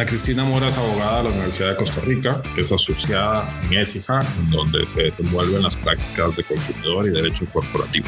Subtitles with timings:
[0.00, 4.20] Ana Cristina Mora es abogada de la Universidad de Costa Rica, es asociada en ESIJA,
[4.50, 8.06] donde se desenvuelven las prácticas de consumidor y derecho corporativo.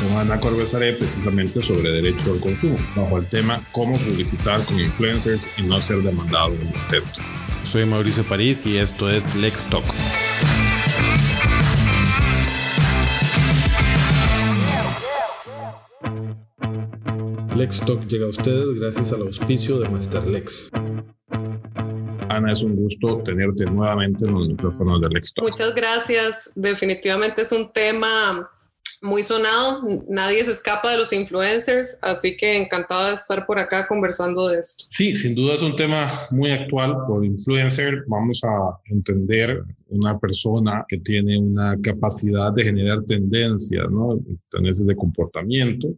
[0.00, 5.50] Con Ana conversaré precisamente sobre derecho al consumo, bajo el tema cómo publicitar con influencers
[5.58, 7.20] y no ser demandado en el intento.
[7.64, 9.84] Soy Mauricio París y esto es Lex Talk.
[17.56, 20.70] Lex Talk llega a ustedes gracias al auspicio de Master Lex.
[22.28, 25.50] Ana, es un gusto tenerte nuevamente en los micrófonos de Lex Talk.
[25.50, 26.50] Muchas gracias.
[26.56, 28.50] Definitivamente es un tema
[29.04, 33.86] muy sonado, nadie se escapa de los influencers, así que encantada de estar por acá
[33.86, 34.86] conversando de esto.
[34.88, 36.96] Sí, sin duda es un tema muy actual.
[37.06, 44.18] Por influencer vamos a entender una persona que tiene una capacidad de generar tendencias, ¿no?
[44.50, 45.94] Tendencias de comportamiento,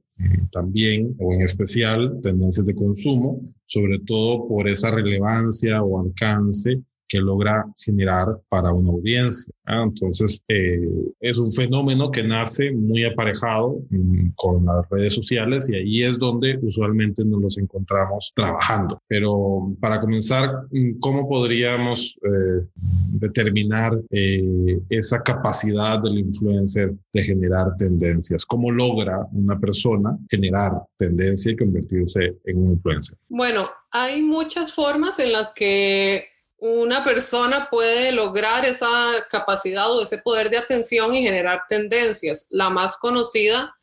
[0.51, 7.19] también, o en especial, tendencias de consumo, sobre todo por esa relevancia o alcance que
[7.19, 9.53] logra generar para una audiencia.
[9.67, 10.89] Entonces, eh,
[11.21, 16.19] es un fenómeno que nace muy aparejado mm, con las redes sociales y ahí es
[16.19, 19.01] donde usualmente nos los encontramos trabajando.
[19.09, 22.67] Pero para comenzar, mm, ¿cómo podríamos eh,
[23.11, 28.45] determinar eh, esa capacidad del influencer de generar tendencias?
[28.45, 33.19] ¿Cómo logra una persona generar tendencia y convertirse en un influencer?
[33.29, 40.19] Bueno, hay muchas formas en las que una persona puede lograr esa capacidad o ese
[40.19, 42.47] poder de atención y generar tendencias.
[42.51, 43.75] La más conocida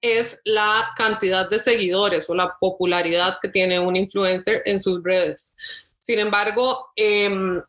[0.00, 5.54] es la cantidad de seguidores o la popularidad que tiene un influencer en sus redes.
[6.02, 7.62] Sin embargo, em,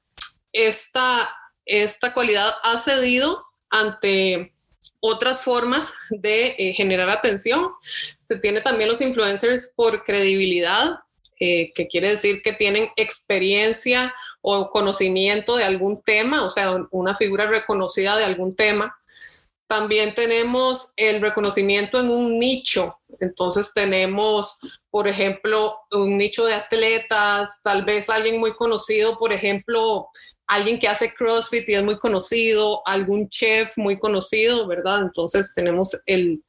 [0.51, 4.53] esta, esta cualidad ha cedido ante
[4.99, 7.71] otras formas de eh, generar atención.
[8.23, 10.99] Se tiene también los influencers por credibilidad,
[11.39, 17.15] eh, que quiere decir que tienen experiencia o conocimiento de algún tema, o sea, una
[17.15, 18.97] figura reconocida de algún tema.
[19.69, 22.93] También tenemos el reconocimiento en un nicho.
[23.21, 24.57] Entonces tenemos,
[24.89, 30.09] por ejemplo, un nicho de atletas, tal vez alguien muy conocido, por ejemplo,
[30.45, 35.03] alguien que hace CrossFit y es muy conocido, algún chef muy conocido, ¿verdad?
[35.03, 36.43] Entonces tenemos el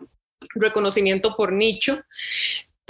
[0.56, 2.02] reconocimiento por nicho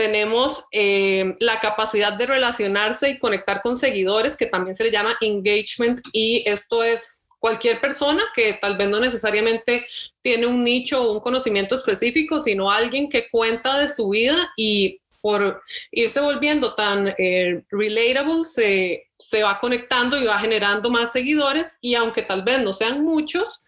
[0.01, 5.15] tenemos eh, la capacidad de relacionarse y conectar con seguidores, que también se le llama
[5.21, 9.87] engagement, y esto es cualquier persona que tal vez no necesariamente
[10.23, 15.03] tiene un nicho o un conocimiento específico, sino alguien que cuenta de su vida y
[15.21, 21.75] por irse volviendo tan eh, relatable, se, se, va conectando y va generando más seguidores
[21.83, 23.61] y aunque tal vez no sean muchos,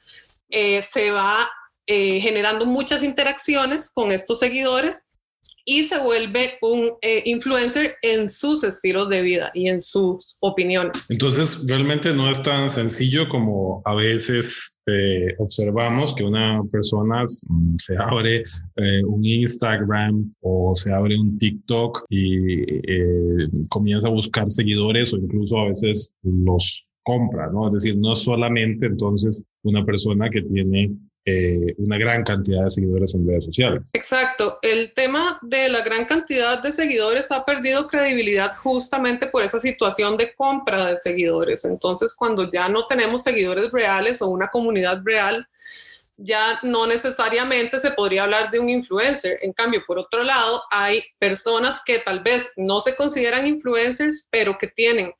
[0.48, 1.50] eh, se va
[1.86, 5.04] generando muchas interacciones con estos seguidores
[5.64, 11.06] y se vuelve un eh, influencer en sus estilos de vida y en sus opiniones.
[11.10, 17.74] Entonces, realmente no es tan sencillo como a veces eh, observamos que una persona mm,
[17.78, 22.62] se abre eh, un Instagram o se abre un TikTok y
[23.68, 27.68] comienza a buscar seguidores o incluso a veces los compra, ¿no?
[27.68, 30.90] Es decir, no solamente entonces una persona que tiene
[31.24, 33.90] eh, una gran cantidad de seguidores en redes sociales.
[33.92, 34.58] Exacto.
[34.60, 40.16] El tema de la gran cantidad de seguidores ha perdido credibilidad justamente por esa situación
[40.16, 41.64] de compra de seguidores.
[41.64, 45.46] Entonces, cuando ya no tenemos seguidores reales o una comunidad real,
[46.16, 49.38] ya no necesariamente se podría hablar de un influencer.
[49.42, 54.58] En cambio, por otro lado, hay personas que tal vez no se consideran influencers, pero
[54.58, 55.12] que tienen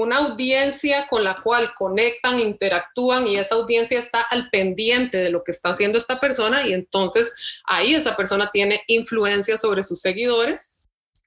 [0.00, 5.42] una audiencia con la cual conectan, interactúan y esa audiencia está al pendiente de lo
[5.44, 7.32] que está haciendo esta persona y entonces
[7.64, 10.72] ahí esa persona tiene influencia sobre sus seguidores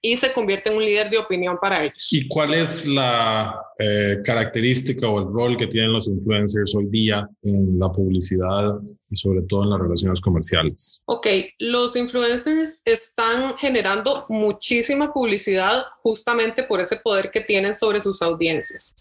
[0.02, 2.08] y se convierte en un líder de opinión para ellos.
[2.12, 7.28] ¿Y cuál es la eh, característica o el rol que tienen los influencers hoy día
[7.44, 8.80] en la publicidad
[9.10, 11.02] y sobre todo en las relaciones comerciales?
[11.06, 11.28] Ok,
[11.60, 18.96] los influencers están generando muchísima publicidad justamente por ese poder que tienen sobre sus audiencias.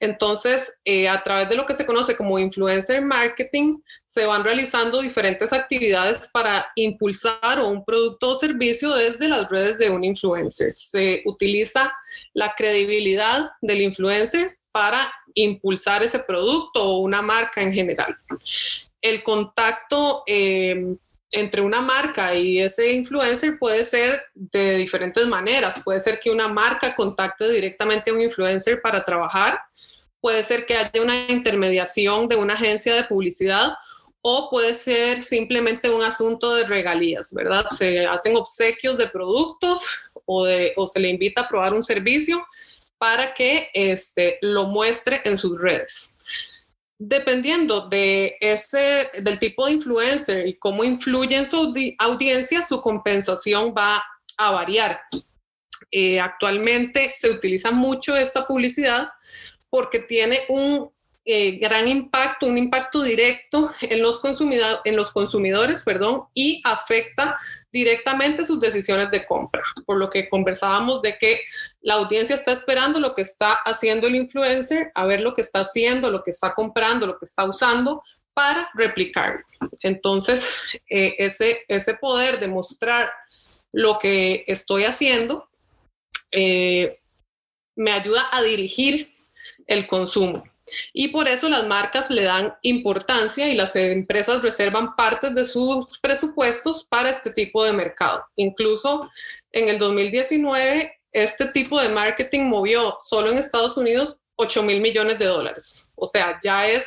[0.00, 3.72] Entonces, eh, a través de lo que se conoce como influencer marketing,
[4.18, 9.90] se van realizando diferentes actividades para impulsar un producto o servicio desde las redes de
[9.90, 10.74] un influencer.
[10.74, 11.92] Se utiliza
[12.34, 18.16] la credibilidad del influencer para impulsar ese producto o una marca en general
[19.00, 20.96] el contacto em,
[21.30, 25.80] entre una marca y ese influencer puede ser de diferentes maneras.
[25.84, 29.60] Puede ser que una marca contacte directamente a un influencer para trabajar,
[30.20, 33.74] puede ser que haya una intermediación de una agencia de publicidad
[34.22, 37.66] o puede ser simplemente un asunto de regalías, ¿verdad?
[37.76, 39.86] Se hacen obsequios de productos
[40.26, 40.46] o,
[40.86, 42.44] se le invita a probar un servicio
[42.98, 46.14] para que este, lo muestre en sus redes.
[46.98, 53.72] Dependiendo de ese, del tipo de influencer y cómo influye en su audiencia, su compensación
[53.76, 54.02] va
[54.36, 55.00] a variar.
[55.92, 59.10] Eh, actualmente se utiliza mucho esta publicidad
[59.70, 60.90] porque tiene un
[61.30, 64.22] eh, gran impacto, un impacto directo en los,
[64.84, 67.36] en los consumidores perdón, y afecta
[67.70, 69.62] directamente sus decisiones de compra.
[69.84, 71.42] Por lo que conversábamos de que
[71.82, 75.60] la audiencia está esperando lo que está haciendo el influencer, a ver lo que está
[75.60, 78.02] haciendo, lo que está comprando, lo que está usando
[78.32, 79.44] para replicar.
[79.82, 80.50] Entonces,
[80.88, 83.12] eh, ese, ese poder de mostrar
[83.70, 85.50] lo que estoy haciendo
[86.30, 86.98] eh,
[87.76, 89.14] me ayuda a dirigir
[89.66, 90.42] el consumo.
[90.92, 95.98] Y por eso las marcas le dan importancia y las empresas reservan partes de sus
[95.98, 98.24] presupuestos para este tipo de mercado.
[98.36, 99.08] Incluso
[99.52, 105.18] en el 2019, este tipo de marketing movió solo en Estados Unidos 8 mil millones
[105.18, 105.90] de dólares.
[105.96, 106.84] O sea, ya es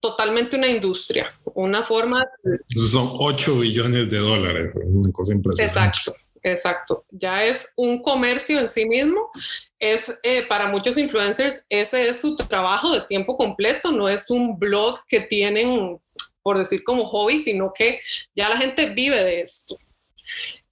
[0.00, 2.22] totalmente una industria, una forma...
[2.68, 5.78] Son 8 billones de dólares, una cosa impresionante.
[5.78, 6.12] Exacto.
[6.42, 9.30] Exacto, ya es un comercio en sí mismo.
[9.78, 14.58] Es eh, para muchos influencers, ese es su trabajo de tiempo completo, no es un
[14.58, 16.00] blog que tienen,
[16.42, 18.00] por decir, como hobby, sino que
[18.34, 19.76] ya la gente vive de esto.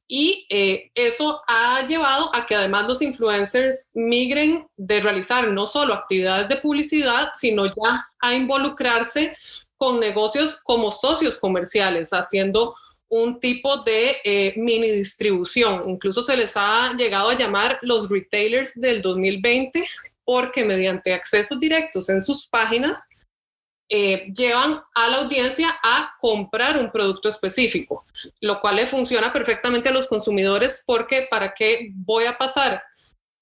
[0.09, 5.95] Y eh, eso ha llevado a que además los influencers migren de realizar no solo
[5.95, 9.37] actividades de publicidad, sino ya a involucrarse
[9.77, 12.77] con negocios como socios comerciales, haciendo
[13.09, 15.89] un tipo de eh, mini distribución.
[15.89, 19.87] Incluso se les ha llegado a llamar los retailers del 2020
[20.25, 23.07] porque mediante accesos directos en sus páginas
[23.89, 28.05] eh, llevan a la audiencia a comprar un producto específico,
[28.41, 32.83] lo cual le funciona perfectamente a los consumidores porque para qué voy a pasar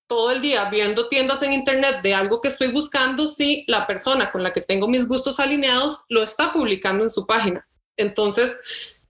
[0.06, 4.30] todo el día viendo tiendas en internet de algo que estoy buscando si la persona
[4.30, 7.66] con la que tengo mis gustos alineados lo está publicando en su página.
[7.96, 8.54] Entonces,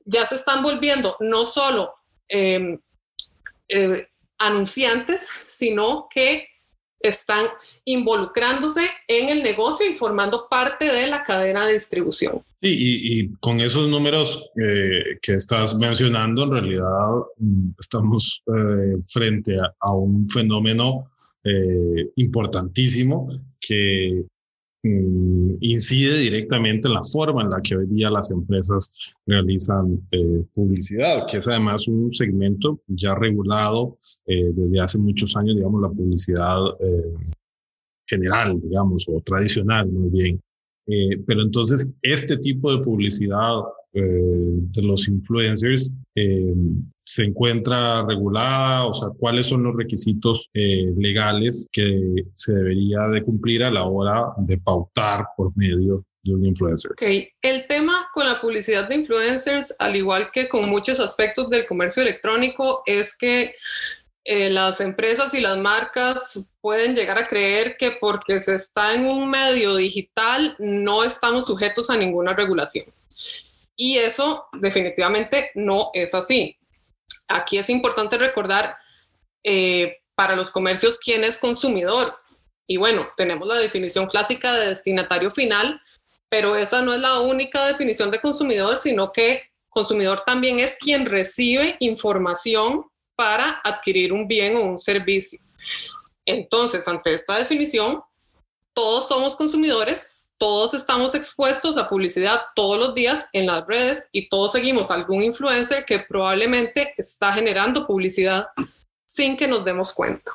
[0.05, 1.95] ya se están volviendo no solo
[2.29, 2.79] em,
[3.69, 4.07] eh,
[4.39, 6.49] anunciantes, sino que
[7.01, 7.47] están
[7.85, 12.43] involucrándose en el negocio y formando parte de la cadena de distribución.
[12.61, 19.57] Sí, y, con esos números eh, que estás mencionando, en realidad mm, estamos eh, frente
[19.81, 21.11] a, un fenómeno
[22.17, 23.29] importantísimo
[23.61, 24.25] que
[24.87, 28.93] Mm, incide directamente en la forma en la que hoy día las empresas
[29.25, 33.97] realizan eh, publicidad, que es además un segmento ya regulado
[34.27, 37.15] eh, desde hace muchos años, digamos, la publicidad eh,
[38.07, 40.43] general, digamos, o tradicional, muy bien.
[41.27, 43.63] pero entonces, este tipo de publicidad
[43.95, 45.95] de los influencers
[47.05, 48.87] se encuentra regulada?
[48.87, 53.85] O sea, ¿cuáles son los requisitos eh, legales que se debería de cumplir a la
[53.85, 56.93] hora de pautar por medio de un influencer?
[56.93, 57.03] Ok,
[57.43, 62.03] el tema con la publicidad de influencers, al igual que con muchos aspectos del comercio
[62.03, 63.55] electrónico, es que
[64.25, 69.05] eh, las empresas y las marcas pueden llegar a creer que porque se está en
[69.05, 72.87] un medio digital no estamos sujetos a ninguna regulación.
[73.77, 76.57] Y eso definitivamente no es así.
[77.29, 78.77] Aquí es importante recordar
[79.43, 82.17] eh, para los comercios quién es consumidor.
[82.67, 85.81] Y bueno, tenemos la definición clásica de destinatario final,
[86.29, 91.07] pero esa no es la única definición de consumidor, sino que consumidor también es quien
[91.07, 95.41] recibe información para adquirir un bien o un servicio.
[96.25, 98.03] Entonces, ante esta definición,
[98.73, 104.29] todos somos consumidores todos estamos expuestos a publicidad todos los días en las redes y
[104.29, 108.49] todos seguimos algún influencer que probablemente está generando publicidad
[109.07, 110.33] sin que nos demos cuenta.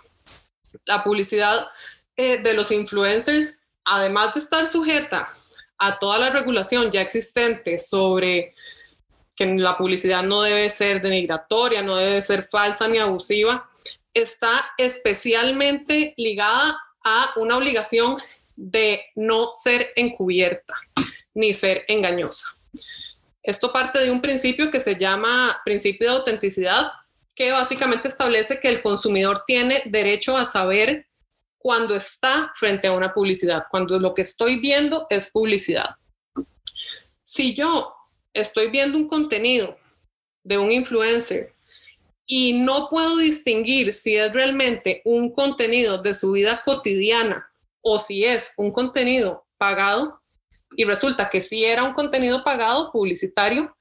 [0.85, 1.67] La publicidad
[2.15, 5.33] eh, de los influencers, además de estar sujeta
[5.77, 8.53] a toda la regulación ya existente sobre
[9.35, 13.69] que la publicidad no debe ser denigratoria, no debe ser falsa ni abusiva,
[14.13, 18.17] está especialmente ligada a una obligación
[18.59, 20.75] de no ser encubierta
[21.33, 22.45] ni ser engañosa.
[23.41, 26.91] Esto parte de un principio que se llama principio de autenticidad,
[27.33, 31.07] que básicamente establece que el consumidor tiene derecho a saber
[31.57, 35.95] cuando está frente a una publicidad, cuando lo que estoy viendo es publicidad.
[37.23, 37.95] Si yo
[38.33, 39.77] estoy viendo un contenido
[40.43, 41.53] de un influencer
[42.25, 47.48] y no puedo distinguir si es realmente un contenido de su vida cotidiana
[47.81, 50.21] o si es un contenido pagado
[50.75, 53.75] y resulta que si era un contenido pagado publicitario,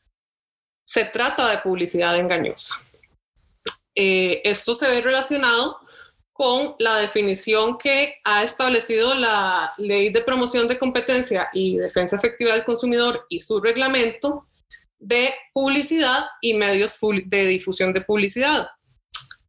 [0.87, 2.75] se trata de publicidad engañosa.
[3.95, 5.79] eh, esto se ve relacionado
[6.33, 12.53] con la definición que ha establecido la Ley de Promoción de Competencia y Defensa Efectiva
[12.53, 14.47] del Consumidor y su reglamento
[15.01, 18.69] de publicidad y medios de difusión de publicidad.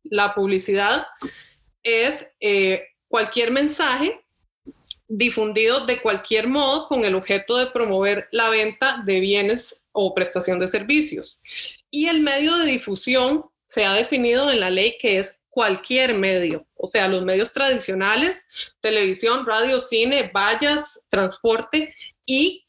[0.04, 1.06] La publicidad
[1.84, 4.26] es eh, cualquier mensaje
[5.10, 10.60] difundido de cualquier modo con el objeto de promover la venta de bienes o prestación
[10.60, 11.42] de servicios.
[11.90, 16.68] Y el medio de difusión se ha definido en la ley que es cualquier medio,
[16.76, 18.46] o sea, los medios tradicionales,
[18.82, 21.94] televisión, radio, cine, vallas, transporte
[22.26, 22.68] y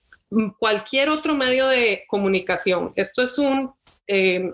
[0.59, 2.93] cualquier otro medio de comunicación.
[2.97, 3.75] Esto es un
[4.07, 4.53] eh,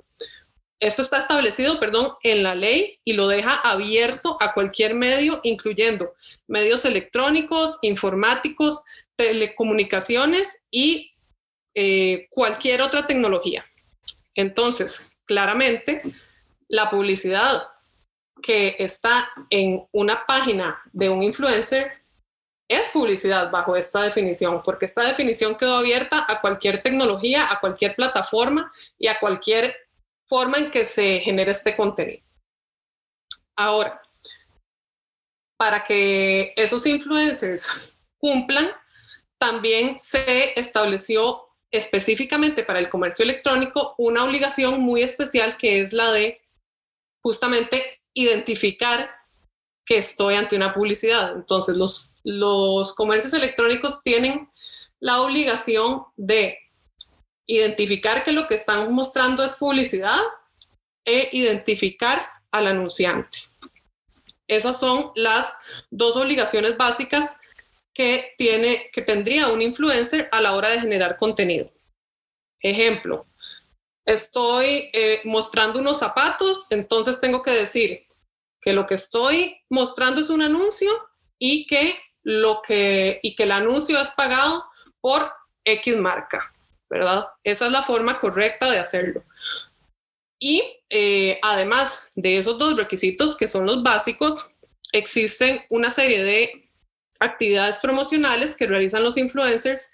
[0.80, 6.14] esto está establecido, perdón, en la ley y lo deja abierto a cualquier medio, incluyendo
[6.46, 8.82] medios electrónicos, informáticos,
[9.16, 11.14] telecomunicaciones y
[11.74, 13.64] eh, cualquier otra tecnología.
[14.34, 16.02] Entonces, claramente,
[16.68, 17.68] la publicidad
[18.42, 21.90] que está en una página de un influencer
[22.68, 27.94] es publicidad bajo esta definición, porque esta definición quedó abierta a cualquier tecnología, a cualquier
[27.94, 29.76] plataforma y a cualquier
[30.28, 32.22] forma en que se genera este contenido.
[33.56, 34.00] Ahora,
[35.56, 37.68] para que esos influencers
[38.18, 38.70] cumplan,
[39.38, 46.12] también se estableció específicamente para el comercio electrónico una obligación muy especial que es la
[46.12, 46.40] de
[47.22, 49.10] justamente identificar
[49.84, 51.34] que estoy ante una publicidad.
[51.34, 54.50] Entonces, los, los comercios electrónicos tienen
[55.00, 56.58] la obligación de
[57.46, 60.20] identificar que lo que están mostrando es publicidad
[61.04, 63.38] e identificar al anunciante.
[64.48, 65.52] Esas son las
[65.90, 67.36] dos obligaciones básicas
[67.92, 71.72] que, tiene, que tendría un influencer a la hora de generar contenido.
[72.60, 73.26] Ejemplo,
[74.04, 78.06] estoy eh, mostrando unos zapatos, entonces tengo que decir
[78.60, 80.90] que lo que estoy mostrando es un anuncio
[81.38, 84.64] y que, lo que, y que el anuncio es pagado
[85.00, 85.32] por
[85.64, 86.52] X marca.
[86.88, 87.26] ¿Verdad?
[87.44, 89.24] Esa es la forma correcta de hacerlo.
[90.38, 94.48] Y eh, además de esos dos requisitos que son los básicos,
[94.92, 96.70] existen una serie de
[97.18, 99.88] actividades promocionales que realizan los influencers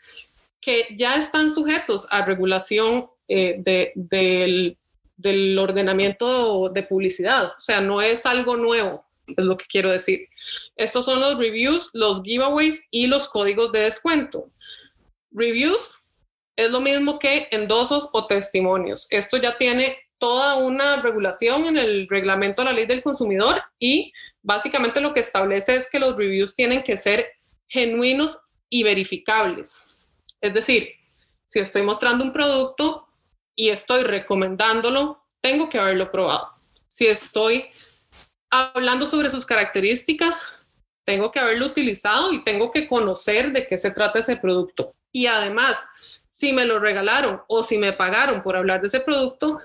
[0.60, 3.56] que ya están sujetos a regulación eh,
[3.94, 4.76] del,
[5.16, 7.46] del ordenamiento de publicidad.
[7.56, 10.28] O sea, no es algo nuevo, es lo que quiero decir.
[10.76, 14.50] Estos son los reviews, los giveaways y los códigos de descuento.
[15.32, 16.01] Reviews
[16.56, 19.06] es lo mismo que endosos o testimonios.
[19.10, 24.12] Esto ya tiene toda una regulación en el reglamento de la ley del consumidor y
[24.42, 27.32] básicamente lo que establece es que los reviews tienen que ser
[27.68, 28.38] genuinos
[28.70, 29.82] y verificables.
[30.40, 30.90] Es decir,
[31.48, 33.08] si estoy mostrando un producto
[33.54, 36.50] y estoy recomendándolo, tengo que haberlo probado.
[36.88, 37.66] Si estoy
[38.50, 40.48] hablando sobre sus características,
[41.04, 44.94] tengo que haberlo utilizado y tengo que conocer de qué se trata ese producto.
[45.10, 45.76] Y además,
[46.42, 49.60] si me lo regalaron o si me pagaron por hablar de ese producto,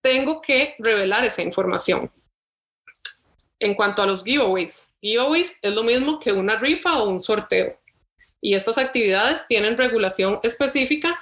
[0.00, 2.08] tengo que revelar esa información.
[3.58, 7.76] En cuanto a los giveaways, giveaways es lo mismo que una rifa o un sorteo.
[8.40, 11.20] Y estas actividades tienen regulación específica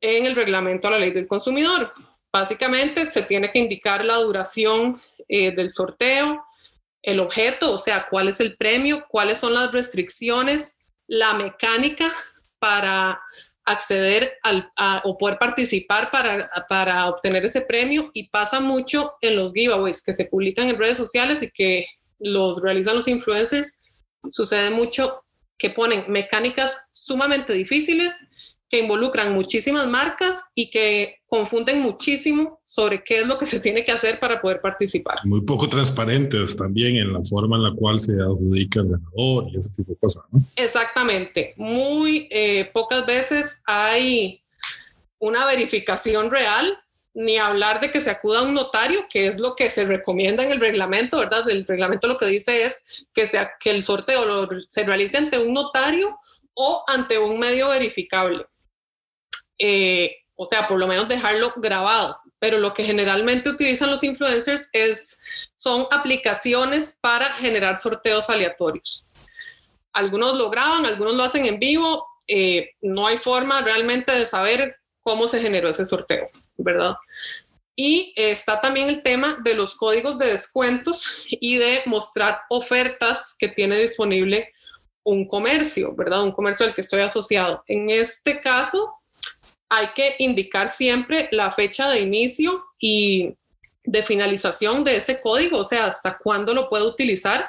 [0.00, 1.92] en el reglamento a la ley del consumidor.
[2.32, 6.44] Básicamente se tiene que indicar la duración eh, del sorteo,
[7.00, 10.74] el objeto, o sea, cuál es el premio, cuáles son las restricciones,
[11.06, 12.12] la mecánica
[12.58, 13.20] para
[13.68, 14.70] acceder al,
[15.04, 20.12] o poder participar para, para obtener ese premio y pasa mucho en los giveaways que
[20.12, 21.86] se publican en redes sociales y que
[22.18, 23.72] los realizan los influencers.
[24.30, 25.24] Sucede mucho
[25.56, 28.12] que ponen mecánicas sumamente difíciles
[28.68, 33.84] que involucran muchísimas marcas y que confunden muchísimo sobre qué es lo que se tiene
[33.84, 35.18] que hacer para poder participar.
[35.24, 39.56] Muy poco transparentes también en la forma en la cual se adjudica el ganador y
[39.56, 40.22] ese tipo de cosas.
[40.56, 41.54] Exactamente.
[41.56, 44.42] Muy eh, pocas veces hay
[45.18, 46.78] una verificación real,
[47.14, 50.44] ni hablar de que se acuda a un notario, que es lo que se recomienda
[50.44, 51.48] en el reglamento, ¿verdad?
[51.48, 55.52] El reglamento lo que dice es que, sea, que el sorteo se realice ante un
[55.52, 56.16] notario
[56.54, 58.46] o ante un medio verificable.
[59.58, 62.20] Eh, o sea, por lo menos dejarlo grabado.
[62.38, 65.18] Pero lo que generalmente utilizan los influencers es,
[65.56, 69.04] son aplicaciones para generar sorteos aleatorios.
[69.92, 72.06] Algunos lo graban, algunos lo hacen en vivo.
[72.28, 76.94] Eh, no hay forma realmente de saber cómo se generó ese sorteo, ¿verdad?
[77.74, 83.48] Y está también el tema de los códigos de descuentos y de mostrar ofertas que
[83.48, 84.52] tiene disponible
[85.04, 86.22] un comercio, ¿verdad?
[86.22, 87.64] Un comercio al que estoy asociado.
[87.66, 88.97] En este caso,
[89.68, 93.34] hay que indicar siempre la fecha de inicio y
[93.84, 97.48] de finalización de ese código, o sea, hasta cuándo lo puedo utilizar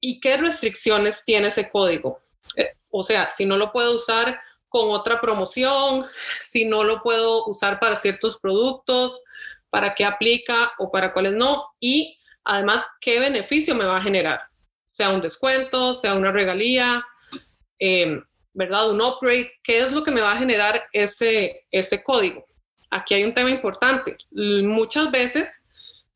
[0.00, 2.20] y qué restricciones tiene ese código.
[2.56, 6.06] Eh, o sea, si no lo puedo usar con otra promoción,
[6.40, 9.22] si no lo puedo usar para ciertos productos,
[9.70, 14.40] para qué aplica o para cuáles no, y además qué beneficio me va a generar,
[14.90, 17.04] sea un descuento, sea una regalía,
[17.78, 18.90] em, ¿verdad?
[18.90, 22.44] Un upgrade, qué es lo que me va a generar ese, ese código.
[22.90, 24.16] Aquí hay un tema importante.
[24.30, 25.62] Muchas veces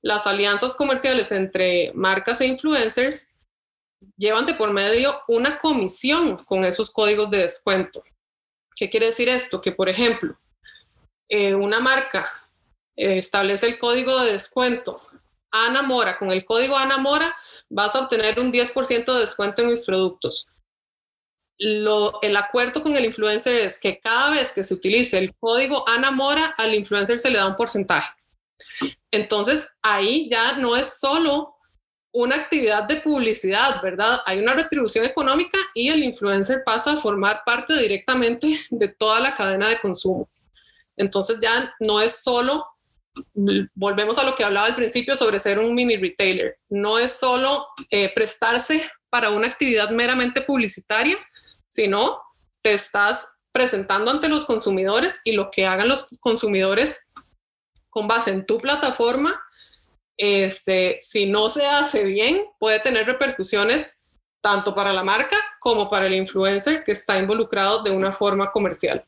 [0.02, 3.26] las alianzas comerciales entre marcas e influencers
[4.16, 8.02] llevan de por medio una comisión con esos códigos de descuento.
[8.74, 9.60] ¿Qué quiere decir esto?
[9.60, 10.38] Que, por ejemplo,
[11.28, 12.30] eh, una marca
[12.94, 15.00] eh, establece el código de descuento
[15.50, 16.18] Ana Mora.
[16.18, 17.34] Con el código Ana Mora
[17.68, 20.46] vas a obtener un 10% de descuento en mis productos.
[21.58, 25.88] Lo, el acuerdo con el influencer es que cada vez que se utilice el código
[25.88, 28.10] Ana Mora, al influencer se le da un porcentaje.
[29.10, 31.56] Entonces, ahí ya no es solo
[32.16, 34.22] una actividad de publicidad, ¿verdad?
[34.24, 39.34] Hay una retribución económica y el influencer pasa a formar parte directamente de toda la
[39.34, 40.28] cadena de consumo.
[40.96, 42.66] Entonces ya no es solo,
[43.74, 47.66] volvemos a lo que hablaba al principio sobre ser un mini retailer, no es solo
[47.90, 51.18] eh, prestarse para una actividad meramente publicitaria,
[51.76, 52.18] sino
[52.62, 56.98] te estás presentando ante los consumidores y lo que hagan los consumidores
[57.88, 59.40] con base en tu plataforma
[60.16, 63.86] este, si no se hace bien, puede tener repercusiones
[64.40, 69.04] tanto para la marca como para el influencer que está involucrado de una forma comercial.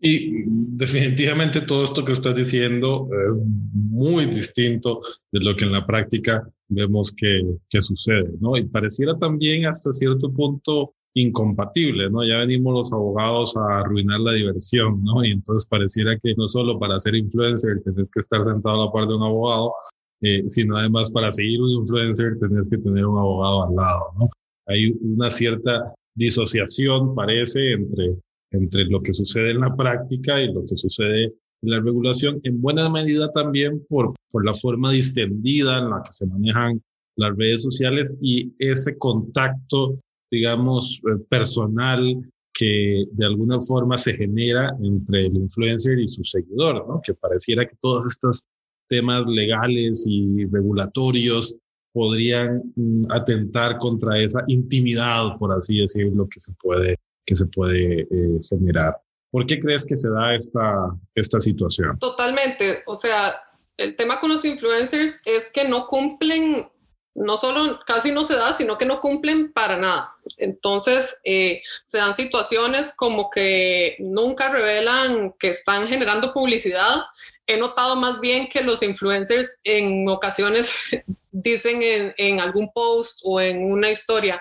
[0.00, 5.00] Y definitivamente todo esto que estás diciendo es muy distinto
[5.30, 8.56] de lo que en la práctica vemos que, que sucede, ¿no?
[8.56, 12.24] Y pareciera también hasta cierto punto incompatible, ¿no?
[12.24, 15.24] Ya venimos los abogados a arruinar la diversión, ¿no?
[15.24, 18.92] Y entonces pareciera que no solo para ser influencer tenés que estar sentado a la
[18.92, 19.74] par de un abogado,
[20.22, 24.30] eh, sino además para seguir un influencer tenés que tener un abogado al lado, ¿no?
[24.66, 28.16] Hay una cierta disociación, parece, entre,
[28.50, 32.60] entre lo que sucede en la práctica y lo que sucede en la regulación, en
[32.60, 36.82] buena medida también por, por la forma distendida en la que se manejan
[37.16, 39.98] las redes sociales y ese contacto,
[40.32, 46.88] digamos, eh, personal que de alguna forma se genera entre el influencer y su seguidor,
[46.88, 47.00] ¿no?
[47.04, 48.42] Que pareciera que todas estas
[48.88, 51.54] temas legales y regulatorios
[51.92, 58.00] podrían mm, atentar contra esa intimidad, por así decirlo, que se puede, que se puede
[58.00, 58.98] eh, generar.
[59.30, 61.98] ¿Por qué crees que se da esta, esta situación?
[61.98, 62.82] Totalmente.
[62.86, 63.34] O sea,
[63.76, 66.66] el tema con los influencers es que no cumplen
[67.14, 70.14] no solo casi no se da, sino que no cumplen para nada.
[70.38, 77.04] Entonces, eh, se dan situaciones como que nunca revelan que están generando publicidad.
[77.46, 80.72] He notado más bien que los influencers en ocasiones
[81.30, 84.40] dicen en, en algún post o en una historia,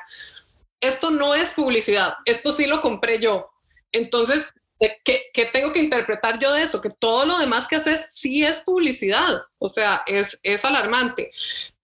[0.79, 3.51] esto no es publicidad, esto sí lo compré yo.
[3.91, 4.51] Entonces,
[5.03, 6.81] ¿Qué, ¿qué, tengo que interpretar yo de eso?
[6.81, 11.29] Que todo lo demás que haces sí es publicidad, o sea, es, es alarmante.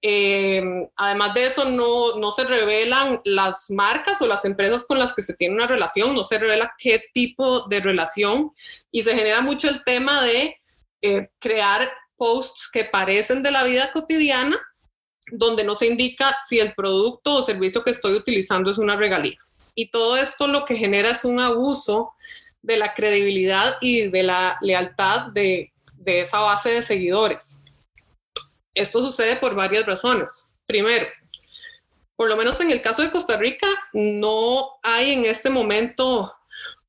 [0.01, 0.63] Eh,
[0.95, 5.21] además de eso, no, no se revelan las marcas o las empresas con las que
[5.21, 8.51] se tiene una relación, no se revela qué tipo de relación
[8.91, 10.59] y se genera mucho el tema de
[11.03, 14.57] eh, crear posts que parecen de la vida cotidiana,
[15.31, 19.37] donde no se indica si el producto o servicio que estoy utilizando es una regalía.
[19.75, 22.13] Y todo esto lo que genera es un abuso
[22.61, 25.71] de la credibilidad y de la lealtad de,
[26.05, 27.59] esa base de seguidores.
[28.73, 30.45] Esto sucede por varias razones.
[30.65, 31.05] Primero,
[32.15, 36.33] por lo menos en el caso de Costa Rica, no hay en este momento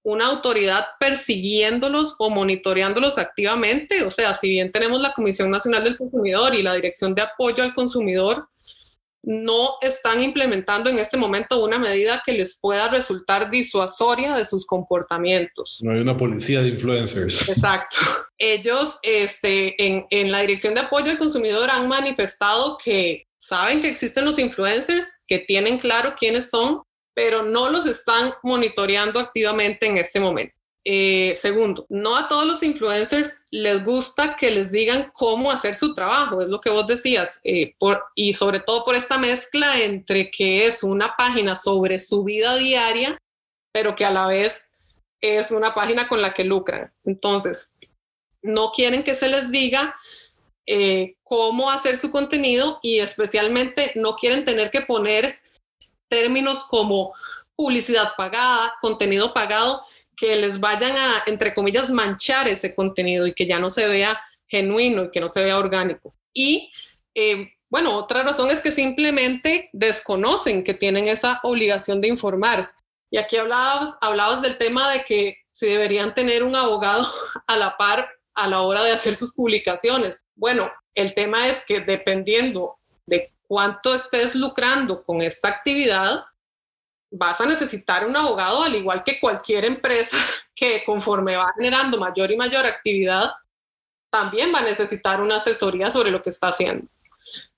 [0.02, 4.04] una autoridad persiguiéndolos o monitoreándolos activamente.
[4.04, 7.62] O sea, si bien tenemos la Comisión Nacional del Consumidor y la Dirección de Apoyo
[7.62, 8.48] al Consumidor,
[9.22, 14.64] no están implementando en este momento una medida que les pueda resultar disuasoria de sus
[14.64, 15.80] comportamientos.
[15.82, 17.48] No hay una policía de influencers.
[17.48, 17.96] Exacto.
[18.38, 23.88] Ellos este, en, en la Dirección de Apoyo al Consumidor han manifestado que saben que
[23.88, 26.82] existen los influencers, que tienen claro quiénes son,
[27.14, 30.54] pero no los están monitoreando activamente en este momento.
[30.84, 35.92] Eh, segundo, no a todos los influencers les gusta que les digan cómo hacer su
[35.94, 37.74] trabajo, es lo que vos decías, eh,
[38.14, 43.18] y sobre todo por esta mezcla entre que es una página sobre su vida diaria,
[43.72, 44.70] pero que a la vez
[45.20, 46.92] es una página con la que lucran.
[47.04, 47.70] Entonces,
[48.42, 49.96] no quieren que se les diga
[50.66, 55.38] eh, cómo hacer su contenido y especialmente no quieren tener que poner
[56.08, 57.14] términos como
[57.56, 59.82] publicidad pagada, contenido pagado,
[60.18, 64.20] que les vayan a, entre comillas, manchar ese contenido y que ya no se vea
[64.46, 66.14] genuino y que no se vea orgánico.
[66.32, 66.70] y
[67.14, 72.72] eh, bueno, otra razón es que simplemente desconocen que tienen esa obligación de informar.
[73.10, 77.06] Y aquí hablabas, hablabas del tema de que si deberían tener un abogado
[77.46, 80.24] a la par a la hora de hacer sus publicaciones.
[80.36, 86.22] Bueno, el tema es que dependiendo de cuánto estés lucrando con esta actividad,
[87.10, 90.16] vas a necesitar un abogado, al igual que cualquier empresa
[90.54, 93.30] que conforme va generando mayor y mayor actividad,
[94.10, 96.86] también va a necesitar una asesoría sobre lo que está haciendo.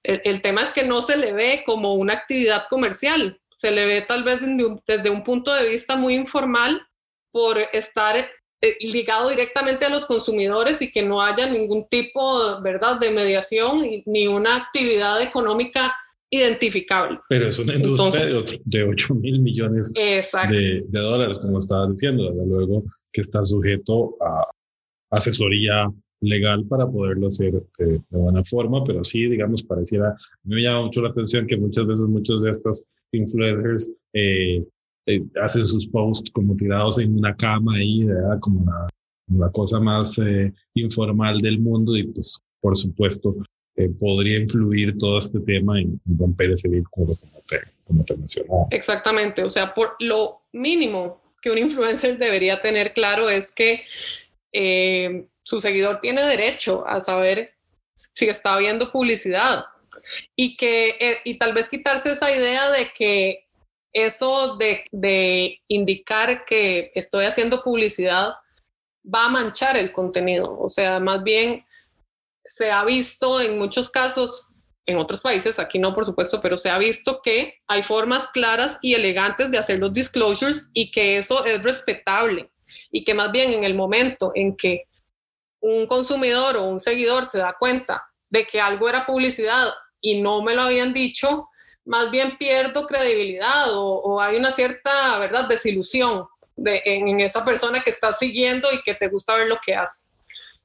[0.02, 4.00] El, tema es que no se le ve como una actividad comercial, se le ve
[4.00, 4.40] tal vez
[4.86, 6.88] desde un, punto de vista muy informal
[7.30, 12.96] por estar eh, ligado directamente a los consumidores y que no haya ningún tipo, ¿verdad?,
[12.98, 15.94] de mediación ni una actividad económica
[16.30, 17.18] identificable.
[17.28, 18.26] Pero es una industria
[18.64, 24.16] de, 8 mil millones de, de, dólares, como estabas diciendo, desde luego que está sujeto
[24.20, 24.46] a
[25.10, 25.90] asesoría
[26.20, 30.84] legal para poderlo hacer de, buena forma, pero sí, digamos, pareciera, a mí me llama
[30.84, 34.64] mucho la atención que muchas veces muchos de estos influencers eh,
[35.06, 38.38] eh, hacen sus posts como tirados en una cama ahí, ¿verdad?
[38.40, 43.36] como la, cosa más eh, informal del mundo y pues por supuesto
[43.88, 48.66] podría influir todo este tema en, romper ese vínculo como te, como te mencionaba.
[48.70, 53.84] Exactamente, o sea, por lo mínimo que un influencer debería tener claro es que
[55.42, 57.54] su seguidor tiene derecho a saber
[58.12, 59.64] si está viendo publicidad
[60.36, 63.46] y que eh, y tal vez quitarse esa idea de que
[63.92, 68.34] eso de, de, indicar que estoy haciendo publicidad
[69.02, 70.56] va a manchar el contenido.
[70.60, 71.64] O sea, más bien
[72.50, 74.48] se ha visto en muchos casos,
[74.84, 78.76] en otros países, aquí no por supuesto, pero se ha visto que hay formas claras
[78.82, 82.50] y elegantes de hacer los disclosures y que eso es respetable
[82.90, 84.88] y que más bien en el momento en que
[85.60, 90.42] un consumidor o un seguidor se da cuenta de que algo era publicidad y no
[90.42, 91.48] me lo habían dicho,
[91.84, 97.90] más bien pierdo credibilidad o, hay una cierta, ¿verdad?, desilusión de, en, esa persona que
[97.90, 100.06] está siguiendo y que te gusta ver lo que hace.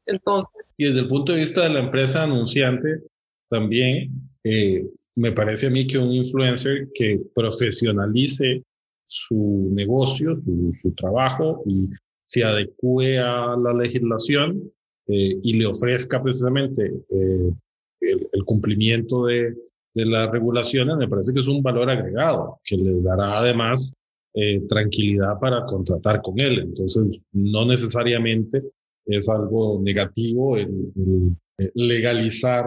[0.08, 3.02] Entonces, y desde el punto de vista de la empresa anunciante,
[3.50, 4.12] también
[4.44, 4.86] eh,
[5.16, 8.64] me parece a mí que un influencer que profesionalice
[9.08, 11.90] su negocio, su, su trabajo y
[12.24, 14.72] se adecue a la legislación,
[15.08, 17.52] eh, y le ofrezca precisamente eh,
[18.02, 19.54] el, cumplimiento de,
[19.94, 23.94] de, las regulaciones, me parece que es un valor agregado que le dará además
[24.34, 26.60] eh, tranquilidad para contratar con él.
[26.60, 28.64] Entonces, no necesariamente
[29.06, 31.38] es algo negativo el
[31.74, 32.66] legalizar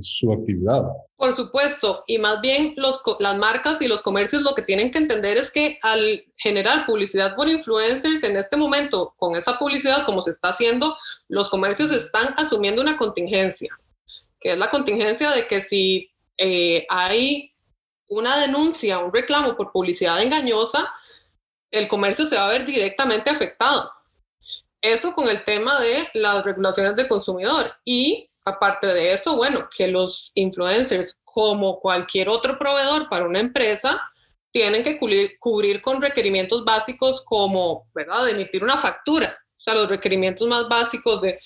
[0.00, 0.84] su actividad.
[1.16, 4.98] Por supuesto, y más bien los, las marcas y los comercios lo que tienen que
[4.98, 10.22] entender es que al generar publicidad por influencers en este momento, con esa publicidad como
[10.22, 13.76] se está haciendo, los comercios están asumiendo una contingencia,
[14.40, 17.52] que es la contingencia de que si eh, hay
[18.10, 20.88] una denuncia, un reclamo por publicidad engañosa,
[21.72, 23.90] el comercio se va a ver directamente afectado.
[24.88, 29.88] Eso con el tema de las regulaciones de consumidor y Aparte de eso, bueno, que
[29.88, 34.00] los influencers, como cualquier otro proveedor para una empresa,
[34.50, 39.36] tienen que cubrir, con requerimientos básicos como, ¿verdad?, de emitir una factura.
[39.58, 41.38] O sea, los requerimientos más básicos de,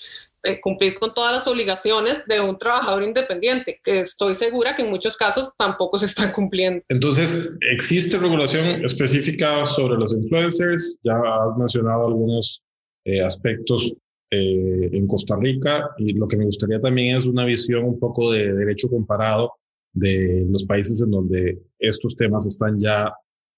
[0.61, 5.16] cumplir con todas las obligaciones de un trabajador independiente, que estoy segura que en muchos
[5.16, 6.85] casos tampoco se están cumpliendo.
[6.88, 10.96] Entonces, ¿existe regulación específica sobre los influencers?
[11.02, 12.62] Ya has mencionado algunos
[13.04, 13.94] eh, aspectos
[14.30, 18.32] eh, en Costa Rica y lo que me gustaría también es una visión un poco
[18.32, 19.54] de derecho comparado
[19.92, 23.12] de los países en donde estos temas están ya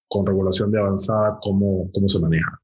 [0.07, 2.59] con regulación de avanzada, cómo, cómo se maneja.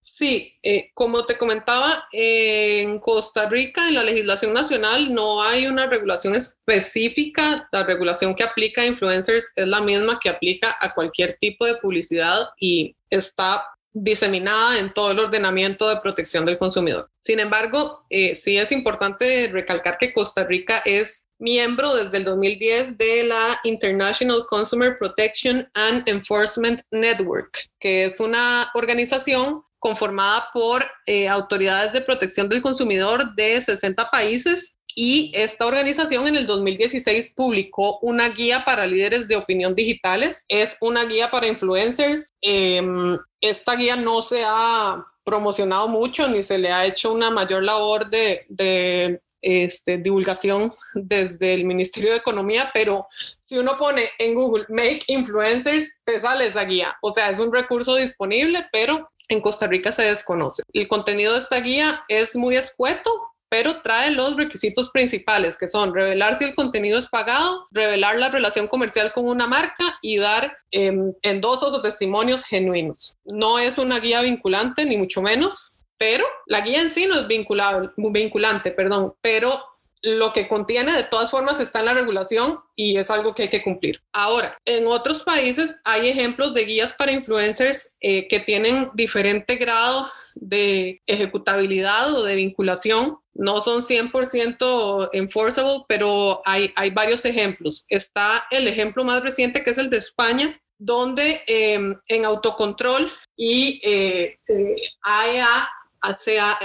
[0.00, 5.86] Sí, eh, como te comentaba, en Costa Rica, en la legislación nacional, no hay una
[5.86, 7.66] regulación específica.
[7.72, 11.76] La regulación que aplica a influencers es la misma que aplica a cualquier tipo de
[11.76, 13.64] publicidad y está
[13.94, 17.10] diseminada en todo el ordenamiento de protección del consumidor.
[17.20, 22.98] Sin embargo, eh, sí es importante recalcar que Costa Rica es miembro desde el 2010
[22.98, 31.28] de la International Consumer Protection and Enforcement Network, que es una organización conformada por eh,
[31.28, 37.98] autoridades de protección del consumidor de 60 países y esta organización en el 2016 publicó
[38.00, 40.44] una guía para líderes de opinión digitales.
[40.48, 42.32] Es una guía para influencers.
[42.40, 47.64] Em, esta guía no se ha promocionado mucho ni se le ha hecho una mayor
[47.64, 53.06] labor de, este, divulgación desde el Ministerio de Economía, pero
[53.42, 56.96] si uno pone en Google Make Influencers, te sale esa guía.
[57.02, 60.62] O sea, es un recurso disponible, pero en Costa Rica se desconoce.
[60.72, 63.10] El contenido de esta guía es muy escueto,
[63.54, 68.28] pero trae los requisitos principales, que son revelar si el contenido es pagado, revelar la
[68.28, 73.16] relación comercial con una marca y dar em, endosos o testimonios genuinos.
[73.24, 77.28] No es una guía vinculante, ni mucho menos, pero la guía en sí no es
[77.28, 79.62] vinculante, perdón, pero
[80.02, 83.50] lo que contiene de todas formas está en la regulación y es algo que hay
[83.50, 84.02] que cumplir.
[84.12, 90.10] Ahora, en otros países hay ejemplos de guías para influencers eh, que tienen diferente grado
[90.34, 93.18] de ejecutabilidad o de vinculación.
[93.34, 97.84] No son 100% enforceable, pero hay, hay varios ejemplos.
[97.88, 103.80] Está el ejemplo más reciente que es el de España, donde em, en autocontrol y
[103.82, 105.68] eh, eh, AEA,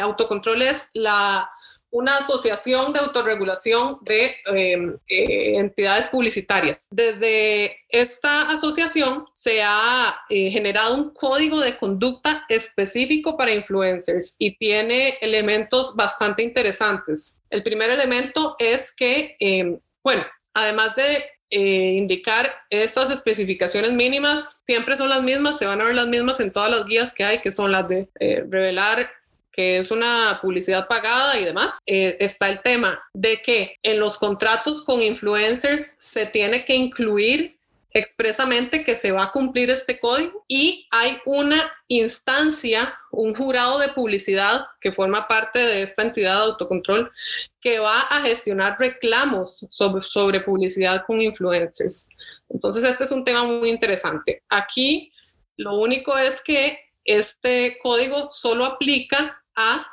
[0.02, 1.50] autocontrol es la
[1.92, 6.88] una asociación de autorregulación de em, eh, entidades publicitarias.
[6.92, 14.56] Desde esta asociación se ha eh, generado un código de conducta específico para influencers y
[14.58, 17.38] tiene elementos bastante interesantes.
[17.50, 20.24] El primer elemento es que, em, bueno,
[20.54, 25.96] además de eh, indicar esas especificaciones mínimas, siempre son las mismas, se van a ver
[25.96, 29.10] las mismas en todas las guías que hay, que son las de revelar
[29.52, 34.18] que es una publicidad pagada y demás, eh, está el tema de que en los
[34.18, 37.60] contratos con influencers se tiene que incluir
[37.92, 43.90] expresamente que se va a cumplir este código y hay una instancia, un jurado de
[43.90, 47.12] publicidad que forma parte de esta entidad de autocontrol
[47.60, 52.08] que va a gestionar reclamos sobre, sobre publicidad con influencers.
[52.50, 54.44] Entonces, este es un tema muy interesante.
[54.50, 55.12] Aquí
[55.58, 59.88] lo único es que este código solo aplica a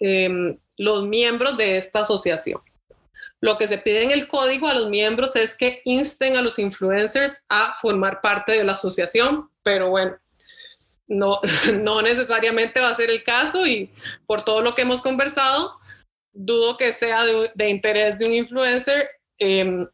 [0.00, 2.62] em, los miembros de esta asociación.
[3.40, 6.58] Lo que se pide en el código a los miembros es que insten a los
[6.58, 10.16] influencers a formar parte de la asociación, pero bueno,
[11.06, 11.40] no,
[11.78, 13.92] no necesariamente va a ser el caso y
[14.26, 15.78] por todo lo que hemos conversado,
[16.32, 17.22] dudo que sea
[17.54, 19.86] de, interés de un influencer em,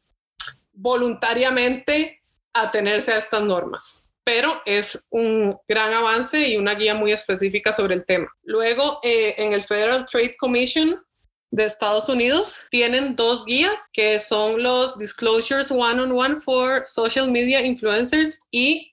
[0.73, 2.23] voluntariamente
[2.53, 7.95] atenerse a estas normas pero es un gran avance y una guía muy específica sobre
[7.95, 8.29] el tema.
[8.43, 11.03] Luego, eh, en el Federal Trade Commission
[11.51, 18.39] de Estados Unidos tienen dos guías que son los Disclosures One-on-One for Social Media Influencers
[18.51, 18.93] y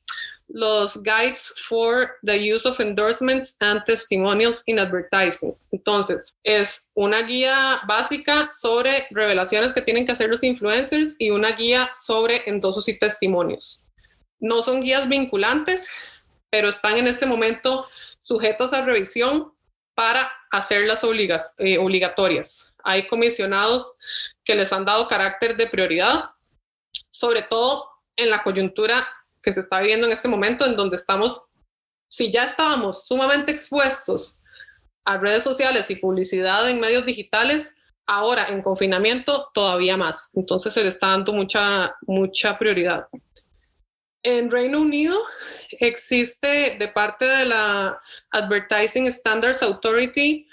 [0.49, 5.55] los Guides for the Use of Endorsements and Testimonials in Advertising.
[5.71, 11.51] Entonces, es una guía básica sobre revelaciones que tienen que hacer los influencers y una
[11.51, 13.83] guía sobre endosos y testimonios.
[14.39, 15.89] No son guías vinculantes,
[16.49, 17.87] pero están en este momento
[18.19, 19.53] sujetos a revisión
[19.95, 20.99] para hacerlas
[21.57, 22.73] eh, obligatorias.
[22.83, 23.95] Hay comisionados
[24.43, 26.31] que les han dado carácter de prioridad,
[27.09, 29.07] sobre todo en la coyuntura
[29.41, 31.41] que se está viviendo en este momento, en donde estamos,
[32.09, 34.37] si ya estábamos sumamente expuestos
[35.05, 37.71] a redes sociales y publicidad en medios digitales,
[38.05, 40.29] ahora en confinamiento todavía más.
[40.33, 43.07] Entonces se le está dando mucha, mucha prioridad.
[44.23, 45.21] En Reino Unido
[45.79, 48.01] existe de parte de la
[48.31, 50.47] Advertising Standards Authority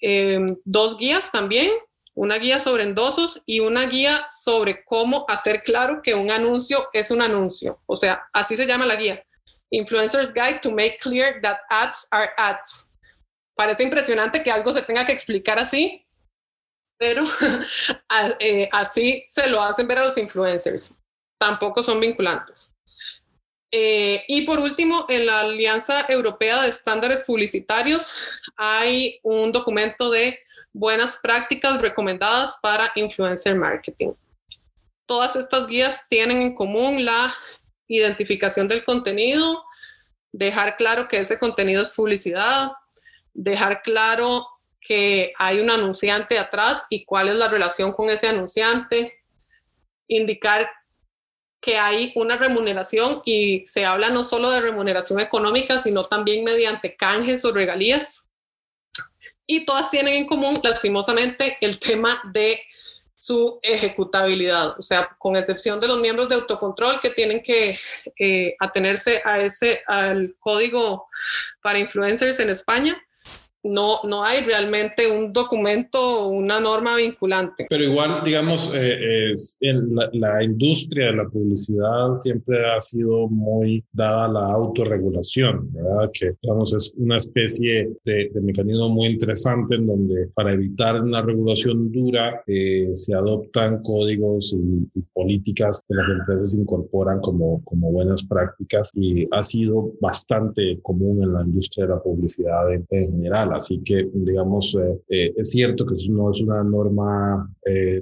[0.00, 1.70] em, dos guías también,
[2.14, 7.10] una guía sobre endosos y una guía sobre cómo hacer claro que un anuncio es
[7.10, 7.82] un anuncio.
[7.86, 9.22] O sea, así se llama la guía.
[9.70, 12.88] Influencer's Guide to Make Clear That Ads Are Ads.
[13.54, 16.06] Parece impresionante que algo se tenga que explicar así,
[16.98, 17.24] pero
[18.40, 20.94] eh, así se lo hacen ver a los influencers.
[21.38, 22.72] Tampoco son vinculantes.
[23.72, 28.12] Eh, y por último, en la Alianza Europea de Estándares Publicitarios
[28.56, 30.40] hay un documento de
[30.72, 34.12] buenas prácticas recomendadas para influencer marketing.
[35.06, 37.34] Todas estas guías tienen en común la
[37.86, 39.64] identificación del contenido,
[40.32, 42.72] dejar claro que ese contenido es publicidad,
[43.34, 44.46] dejar claro
[44.80, 49.22] que hay un anunciante atrás y cuál es la relación con ese anunciante,
[50.08, 50.70] indicar
[51.60, 56.96] que hay una remuneración y se habla no solo de remuneración económica, sino también mediante
[56.96, 58.22] canjes o regalías.
[59.46, 62.62] Y todas tienen en común, lastimosamente, el tema de
[63.14, 67.78] su ejecutabilidad, o sea, con excepción de los miembros de autocontrol que tienen que
[68.18, 71.06] eh, atenerse a ese, al código
[71.62, 73.02] para influencers en España,
[73.62, 77.66] no, no hay realmente un documento, una norma vinculante.
[77.68, 79.34] Pero igual, digamos, eh,
[80.12, 86.10] la, industria de la publicidad siempre ha sido muy dada a la autorregulación, ¿verdad?
[86.12, 91.92] Que, digamos, es una especie de, mecanismo muy interesante en donde para evitar una regulación
[91.92, 98.90] dura eh, se adoptan códigos y, políticas que las empresas incorporan como, como buenas prácticas
[98.94, 103.49] y ha sido bastante común en la industria de la publicidad en general.
[103.52, 104.76] Así que, digamos,
[105.08, 107.48] es cierto que no es una norma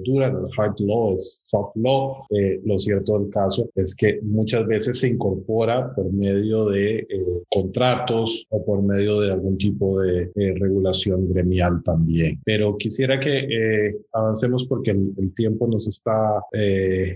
[0.03, 2.23] dura, el hard law es soft law.
[2.63, 7.07] lo cierto del caso es que muchas veces se incorpora por medio de
[7.49, 12.39] contratos o por medio de algún tipo de regulación gremial también.
[12.45, 16.41] Pero quisiera que avancemos porque el, tiempo nos está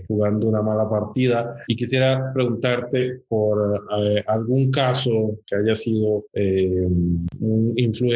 [0.06, 3.84] jugando una mala partida y quisiera preguntarte por
[4.26, 6.88] algún caso que haya sido eh,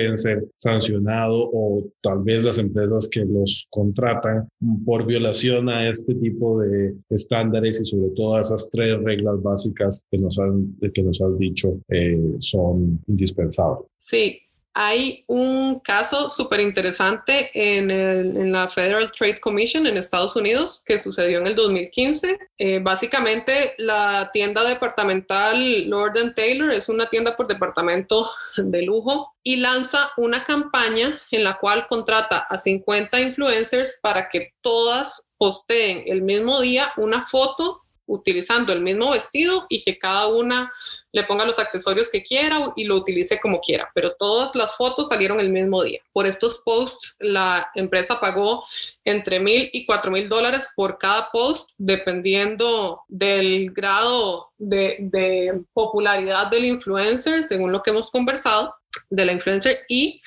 [0.08, 4.48] un influencer sancionado o tal vez las empresas que los contratan
[4.84, 10.04] por violación a este tipo de estándares y sobre todo a esas tres reglas básicas
[10.10, 13.86] que nos han, que nos has dicho eh, son indispensables.
[13.96, 14.40] Sí,
[14.80, 21.40] hay un caso súper interesante en, la Federal Trade Commission en Estados Unidos que sucedió
[21.40, 22.38] en el 2015.
[22.58, 29.56] Eh, básicamente, la tienda departamental Lord Taylor es una tienda por departamento de lujo y
[29.56, 36.22] lanza una campaña en la cual contrata a 50 influencers para que todas posteen el
[36.22, 40.72] mismo día una foto utilizando el mismo vestido y que cada una
[41.12, 45.08] le ponga los accesorios que quiera y lo utilice como quiera, pero todas las fotos
[45.08, 46.00] salieron el mismo día.
[46.12, 48.64] Por estos posts, la empresa pagó
[49.04, 56.66] entre mil y cuatro mil dólares por cada post, dependiendo del grado de, popularidad del
[56.66, 58.74] influencer, según lo que hemos conversado
[59.10, 60.20] de la influencer y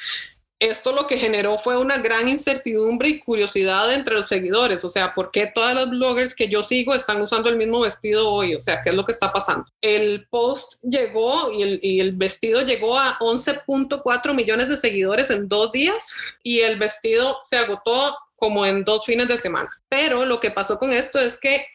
[0.62, 4.86] esto lo que generó fue una gran incertidumbre y curiosidad entre los seguidores.
[4.86, 8.30] O sea, ¿por qué todas las bloggers que yo sigo están usando el mismo vestido
[8.30, 8.54] hoy?
[8.54, 9.66] O sea, ¿qué es lo que está pasando?
[9.82, 15.50] El post llegó y el, y el vestido llegó a 11.4 millones de seguidores en
[15.50, 19.82] dos días y el vestido se agotó como en dos fines de semana.
[19.90, 21.66] Pero lo que pasó con esto es que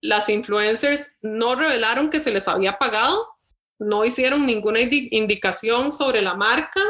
[0.00, 3.28] las influencers no revelaron que se les había pagado,
[3.78, 6.80] no hicieron ninguna indicación sobre la marca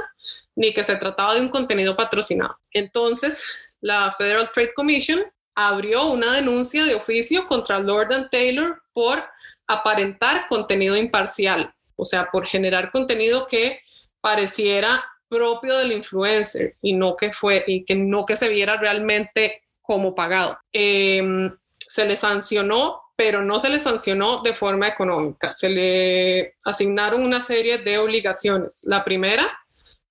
[0.55, 2.59] ni que se trataba de un contenido patrocinado.
[2.73, 3.45] Entonces,
[3.81, 5.23] la Federal Trade Commission
[5.55, 9.23] abrió una denuncia de oficio contra Lord Taylor por
[9.67, 13.81] aparentar contenido imparcial, o sea, por generar contenido que
[14.21, 19.63] pareciera propio del influencer y no que fue y que no que se viera realmente
[19.81, 20.59] como pagado.
[20.73, 25.53] Em, se le sancionó, pero no se le sancionó de forma económica.
[25.53, 28.81] Se le asignaron una serie de obligaciones.
[28.85, 29.62] La primera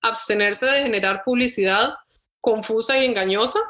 [0.02, 1.94] abstenerse de generar publicidad
[2.40, 3.60] confusa y engañosa.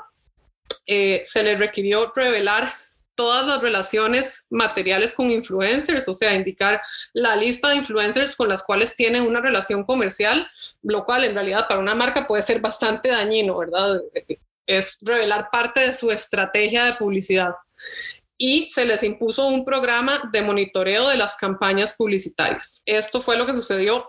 [0.86, 2.74] Eh, se le requirió revelar
[3.14, 6.80] todas las relaciones materiales con influencers, o sea, indicar
[7.12, 10.50] la lista de influencers con las cuales tiene una relación comercial,
[10.82, 14.00] lo cual en realidad para una marca puede ser bastante dañino, ¿verdad?
[14.66, 17.54] Es revelar parte de su estrategia de publicidad
[18.38, 22.82] y se les impuso un programa de monitoreo de las campañas publicitarias.
[22.86, 24.06] Esto fue lo que sucedió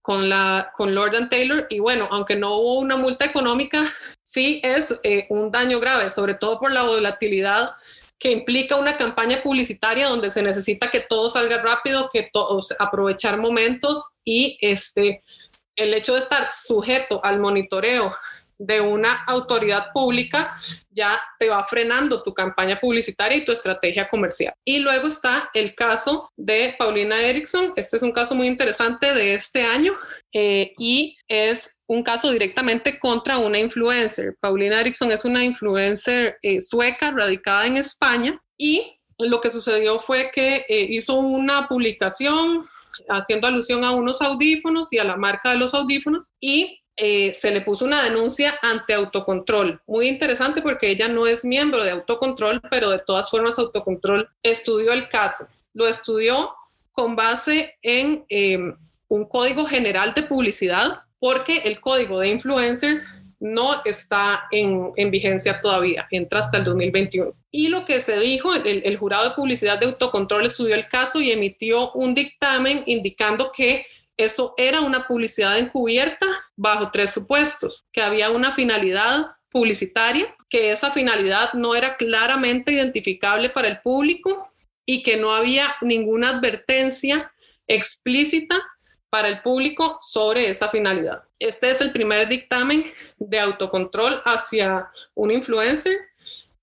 [0.00, 3.92] con, Lord Taylor y bueno, aunque no hubo una multa económica,
[4.22, 7.74] sí es eh, un daño grave, sobre todo por la volatilidad
[8.18, 13.36] que implica una campaña publicitaria donde se necesita que todo salga rápido, que todos aprovechar
[13.36, 15.22] momentos y este
[15.74, 18.14] el hecho de estar sujeto al monitoreo
[18.64, 20.56] de una autoridad pública
[20.90, 24.54] ya te va frenando tu campaña publicitaria y tu estrategia comercial.
[24.64, 27.72] Y luego está el caso de Paulina Erickson.
[27.74, 29.92] Este es un caso muy interesante de este año
[30.32, 34.36] eh, y es un caso directamente contra una influencer.
[34.40, 40.30] Paulina Erickson es una influencer eh, sueca radicada en España y lo que sucedió fue
[40.32, 42.68] que eh, hizo una publicación
[43.08, 47.50] haciendo alusión a unos audífonos y a la marca de los audífonos y eh, se
[47.50, 49.80] le puso una denuncia ante autocontrol.
[49.86, 54.92] Muy interesante porque ella no es miembro de autocontrol, pero de todas formas autocontrol estudió
[54.92, 55.46] el caso.
[55.72, 56.54] Lo estudió
[56.92, 58.76] con base en em,
[59.08, 63.08] un código general de publicidad porque el código de influencers
[63.40, 67.34] no está en, vigencia todavía, entra hasta el 2021.
[67.50, 71.20] Y lo que se dijo, el, el jurado de publicidad de autocontrol estudió el caso
[71.20, 73.84] y emitió un dictamen indicando que
[74.16, 76.26] eso era una publicidad encubierta
[76.56, 83.50] bajo tres supuestos, que había una finalidad publicitaria, que esa finalidad no era claramente identificable
[83.50, 84.50] para el público
[84.86, 87.32] y que no había ninguna advertencia
[87.66, 88.60] explícita
[89.10, 91.22] para el público sobre esa finalidad.
[91.38, 92.84] Este es el primer dictamen
[93.18, 95.96] de autocontrol hacia un influencer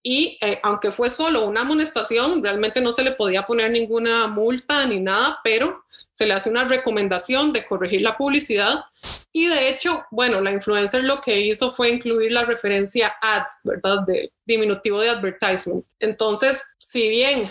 [0.02, 4.86] y eh, aunque fue solo una amonestación, realmente no se le podía poner ninguna multa
[4.86, 8.86] ni nada, pero se le hace una recomendación de corregir la publicidad.
[9.32, 14.04] Y de hecho, bueno, la influencer lo que hizo fue incluir la referencia ad, ¿verdad?
[14.08, 15.86] De diminutivo de advertisement.
[16.00, 17.50] Entonces, si bien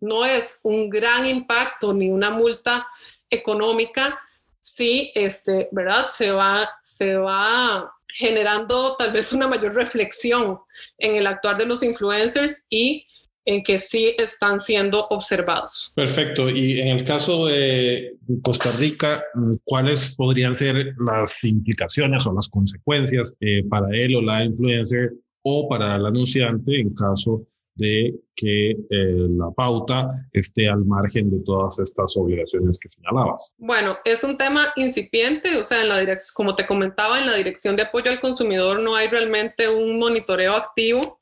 [0.00, 2.88] no es un gran impacto ni una multa
[3.28, 4.18] económica,
[4.60, 6.08] sí, este, ¿verdad?
[6.08, 10.58] Se va, se va generando tal vez una mayor reflexión
[10.96, 13.06] en el actuar de los influencers y
[13.48, 15.90] en que sí están siendo observados.
[15.94, 16.50] Perfecto.
[16.50, 19.24] Y en el caso de Costa Rica,
[19.64, 25.66] ¿cuáles podrían ser las implicaciones o las consecuencias eh, para él o la influencer o
[25.66, 27.46] para el anunciante en caso
[27.78, 33.54] de que eh, la pauta esté al margen de todas estas obligaciones que señalabas.
[33.56, 37.76] Bueno, es un tema incipiente, o sea, en la como te comentaba, en la Dirección
[37.76, 41.17] de Apoyo al Consumidor no hay realmente un monitoreo activo.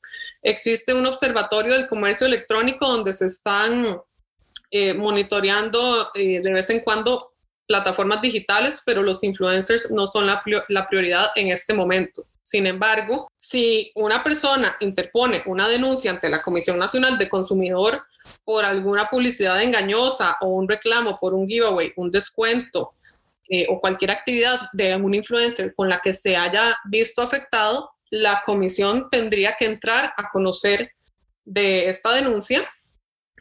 [0.47, 3.99] Existe un observatorio del comercio electrónico donde se están
[4.71, 7.33] eh, monitoreando eh, de vez en cuando
[7.67, 12.25] plataformas digitales, pero los influencers no son la, la prioridad en este momento.
[12.43, 18.03] Sin embargo, si una persona interpone una denuncia ante la Comisión Nacional de Consumidor
[18.45, 22.93] por alguna publicidad engañosa o un reclamo por un giveaway, un descuento
[23.49, 28.43] eh, o cualquier actividad de algún influencer con la que se haya visto afectado, la
[28.45, 30.91] comisión tendría que entrar a conocer
[31.45, 32.69] de esta denuncia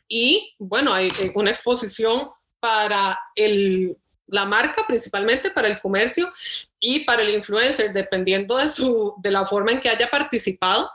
[0.09, 3.97] y bueno, hay una exposición para el
[4.29, 6.33] la marca principalmente para el comercio
[6.81, 10.91] y para el influencer, dependiendo de, su, de la forma en que haya participado.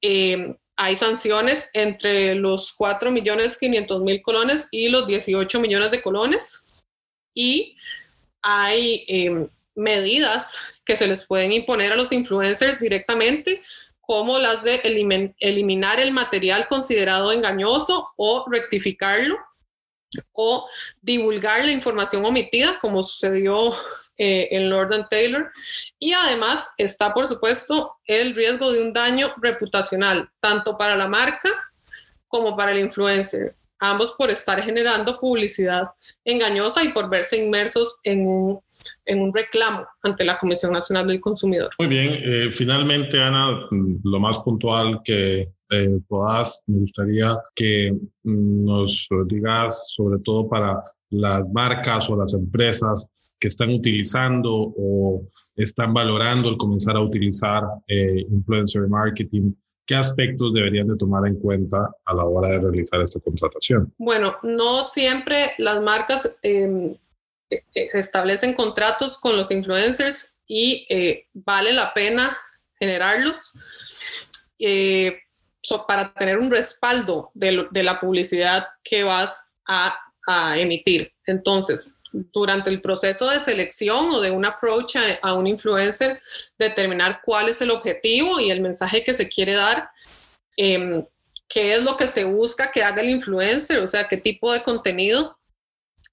[0.00, 6.02] Eh, hay sanciones entre los 4 millones 500 mil colones y los 18 millones de
[6.02, 6.60] colones.
[7.34, 7.76] Y
[8.40, 13.62] hay em, medidas que se les pueden imponer a los influencers directamente,
[14.00, 14.80] como las de
[15.38, 19.38] eliminar el material considerado engañoso o rectificarlo
[20.32, 20.68] o
[21.00, 23.74] divulgar la información omitida, como sucedió
[24.18, 25.50] eh, en Lord Taylor.
[25.98, 31.48] Y además está, por supuesto, el riesgo de un daño reputacional, tanto para la marca
[32.28, 35.88] como para el influencer, ambos por estar generando publicidad
[36.24, 38.60] engañosa y por verse inmersos en un,
[39.04, 41.70] en un reclamo ante la Comisión Nacional del Consumidor.
[41.78, 49.08] Muy bien, eh, finalmente, Ana, lo más puntual que eh, puedas, me gustaría que nos
[49.26, 53.06] digas, sobre todo para las marcas o las empresas
[53.40, 55.26] que están utilizando o
[55.56, 59.52] están valorando el comenzar a utilizar eh, influencer marketing,
[59.86, 63.92] ¿qué aspectos deberían de tomar en cuenta a la hora de realizar esta contratación?
[63.98, 66.96] Bueno, no siempre las marcas em,
[67.50, 72.36] e, e, establecen contratos con los influencers y eh, vale la pena
[72.78, 73.52] generarlos.
[74.58, 75.18] Eh,
[75.86, 79.98] para tener un respaldo de, la publicidad que vas a,
[80.56, 81.12] emitir.
[81.26, 86.20] Entonces, durante el proceso de selección o de un approach a, un influencer,
[86.58, 89.90] determinar cuál es el objetivo y el mensaje que se quiere dar,
[90.56, 91.04] em,
[91.48, 94.62] qué es lo que se busca que haga el influencer, o sea, qué tipo de
[94.62, 95.38] contenido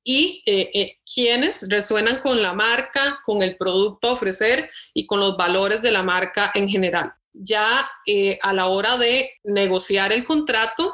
[0.03, 5.19] y eh, eh, quiénes resuenan con la marca, con el producto a ofrecer y con
[5.19, 7.13] los valores de la marca en general.
[7.33, 10.93] Ya eh, a la hora de negociar el contrato,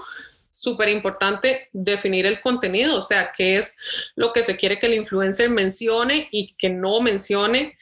[0.65, 3.75] súper importante definir el contenido, o sea, qué es
[4.15, 7.77] lo que se quiere que el influencer mencione y que no mencione.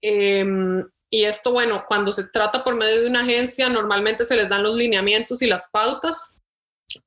[0.00, 4.48] Em, y esto, bueno, cuando se trata por medio de una agencia, normalmente se les
[4.48, 6.30] dan los lineamientos y las pautas,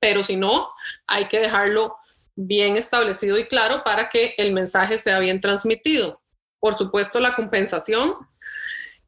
[0.01, 0.69] pero si no,
[1.07, 1.95] hay que dejarlo
[2.35, 6.21] bien establecido y claro para que el mensaje sea bien transmitido.
[6.59, 8.15] Por supuesto, la compensación.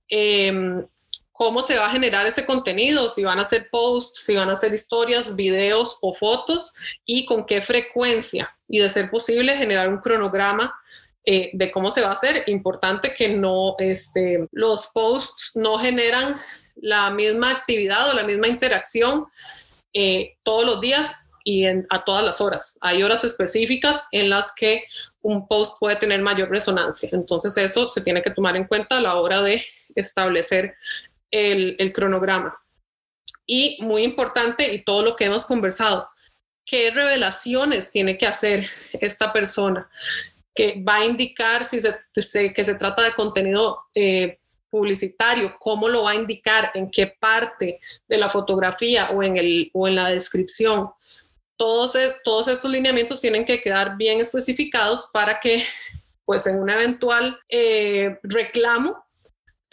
[0.07, 0.86] Eh,
[1.34, 4.53] cómo se va a generar ese contenido, si van a hacer posts, si van a
[4.53, 6.71] hacer historias, videos o fotos
[7.05, 8.55] y con qué frecuencia.
[8.69, 10.73] Y de ser posible, generar un cronograma
[11.25, 12.43] eh, de cómo se va a hacer.
[12.47, 16.39] Importante que no, este, los posts no generan
[16.75, 19.25] la misma actividad o la misma interacción
[19.93, 21.11] eh, todos los días
[21.43, 22.77] y a todas las horas.
[22.79, 24.86] Hay horas específicas en las que
[25.21, 27.09] un post puede tener mayor resonancia.
[27.11, 29.63] Entonces eso se tiene que tomar en cuenta a la hora de
[29.95, 30.75] establecer
[31.34, 32.57] el, cronograma.
[33.45, 36.05] Y muy importante, y todo lo que hemos conversado,
[36.65, 39.89] qué revelaciones tiene que hacer esta persona,
[40.55, 46.03] que va a indicar si se, que se trata de contenido eh, publicitario, cómo lo
[46.03, 50.09] va a indicar, en qué parte de la fotografía o en, el, o en la
[50.09, 50.89] descripción.
[51.57, 55.63] Todos, e, todos estos lineamientos tienen que quedar bien especificados para que,
[56.25, 59.03] pues en un eventual eh, reclamo,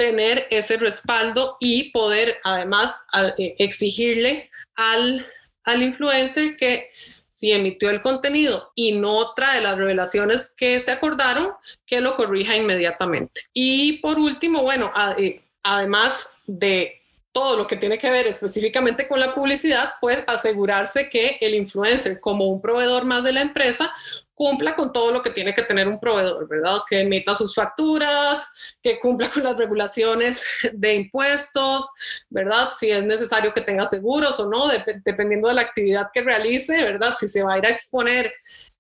[0.01, 2.99] tener ese respaldo y poder además
[3.37, 5.27] eh, exigirle al,
[5.65, 6.89] al influencer que
[7.29, 11.53] si emitió el contenido y no trae las revelaciones que se acordaron,
[11.85, 13.43] que lo corrija inmediatamente.
[13.53, 17.00] Y por último, bueno, eh, además de
[17.33, 22.21] todo lo que tiene que ver específicamente con la publicidad, pues asegurarse que el influencer
[22.21, 23.93] como un proveedor más de la empresa
[24.41, 26.79] cumpla con todo lo que tiene que tener un proveedor, ¿verdad?
[26.89, 28.49] Que emita sus facturas,
[28.83, 31.91] que cumpla con las regulaciones de impuestos,
[32.31, 32.71] ¿verdad?
[32.79, 34.69] Si es necesario que tenga seguros o no,
[35.05, 37.15] dependiendo de la actividad que realice, ¿verdad?
[37.19, 38.33] Si se va a ir a exponer,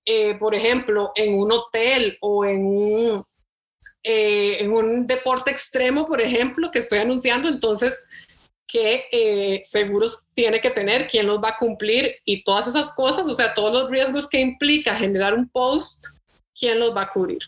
[0.06, 3.22] eh, por ejemplo, en un hotel o eh,
[4.02, 8.02] en un deporte extremo, por ejemplo, que estoy anunciando, entonces
[8.70, 13.26] qué eh, seguros tiene que tener, quién los va a cumplir y todas esas cosas,
[13.26, 16.06] o sea, todos los riesgos que implica generar un post,
[16.58, 17.38] quién los va a cubrir.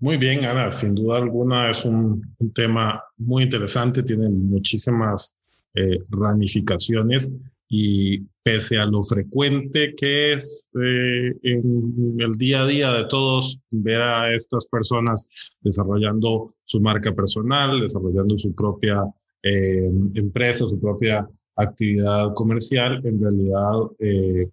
[0.00, 5.34] Muy bien, Ana, sin duda alguna es un, tema muy interesante, tiene muchísimas
[5.74, 7.30] eh, ramificaciones
[7.68, 13.60] y pese a lo frecuente que es eh, en el día a día de todos
[13.70, 15.28] ver a estas personas
[15.60, 19.04] desarrollando su marca personal, desarrollando su propia
[19.42, 24.48] eh, empresa, su propia actividad comercial, en realidad eh,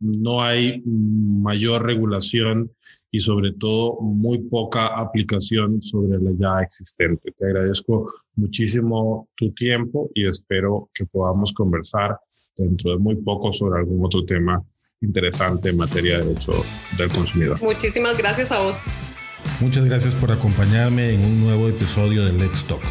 [0.00, 2.70] no hay mayor regulación
[3.10, 7.32] y sobre todo muy poca aplicación sobre la ya existente.
[7.36, 12.18] Te agradezco muchísimo tu tiempo y espero que podamos conversar
[12.56, 14.62] dentro de muy poco sobre algún otro tema
[15.00, 16.52] interesante en materia de derecho
[16.96, 17.60] del consumidor.
[17.62, 18.76] Muchísimas gracias a vos.
[19.60, 22.82] Muchas gracias por acompañarme en un nuevo episodio de Let's Talk.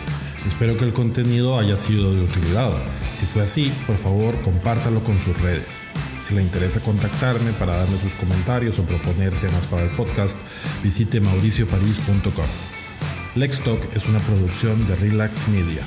[0.46, 2.72] Espero que el contenido haya sido de utilidad.
[3.16, 5.86] Si fue así, por favor, compártalo con sus redes.
[6.20, 10.40] Si le interesa contactarme para darme sus comentarios o proponer temas para el podcast,
[10.84, 12.46] visite mauricioparis.com.
[13.36, 15.82] Talk es una producción de Relax Media.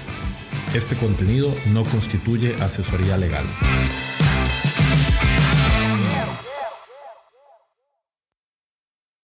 [0.74, 3.46] Este contenido no constituye asesoría legal.